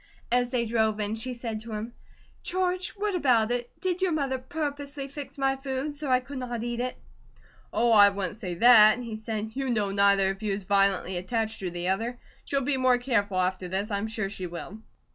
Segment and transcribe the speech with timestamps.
[0.31, 1.93] As they drove in she said of him:
[2.41, 3.69] "George, what about it?
[3.81, 6.95] Did your mother purposely fix my food so I could not eat it?"
[7.71, 9.51] "Oh, I wouldn't say that," he said.
[9.53, 12.17] "You know neither of you is violently attached to the other.
[12.45, 14.79] She'll be more careful after this, I'm sure she will."